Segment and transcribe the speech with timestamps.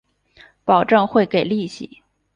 [0.65, 2.01] 保证会给利息